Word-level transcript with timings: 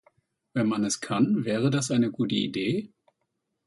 Wenn 0.53 0.65
man 0.67 0.83
es 0.83 0.99
kann, 0.99 1.45
wäre 1.45 1.69
das 1.69 1.91
eine 1.91 2.09
gute 2.09 2.33
Idee? 2.33 2.89